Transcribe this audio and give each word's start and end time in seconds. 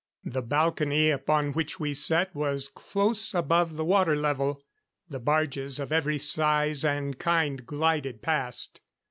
The 0.25 0.41
balcony 0.41 1.11
upon 1.11 1.53
which 1.53 1.79
we 1.79 1.93
sat 1.93 2.33
was 2.33 2.69
close 2.69 3.35
above 3.35 3.75
the 3.75 3.85
water 3.85 4.15
level. 4.15 4.59
The 5.07 5.19
barges, 5.19 5.79
of 5.79 5.91
every 5.91 6.17
size 6.17 6.83
and 6.83 7.19
kind, 7.19 7.63
glided 7.67 8.23
past. 8.23 8.81